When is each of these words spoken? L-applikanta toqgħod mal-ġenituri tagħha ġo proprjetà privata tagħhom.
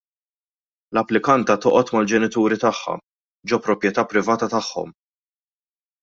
L-applikanta 0.95 1.55
toqgħod 1.65 1.91
mal-ġenituri 1.97 2.57
tagħha 2.65 2.95
ġo 3.51 3.59
proprjetà 3.67 4.05
privata 4.15 4.49
tagħhom. 4.59 4.95